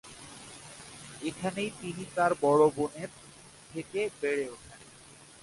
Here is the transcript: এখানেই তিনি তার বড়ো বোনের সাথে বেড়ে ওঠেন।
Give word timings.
এখানেই 1.21 1.71
তিনি 1.81 2.03
তার 2.15 2.31
বড়ো 2.41 2.67
বোনের 2.77 3.09
সাথে 3.71 4.01
বেড়ে 4.21 4.45
ওঠেন। 4.53 4.79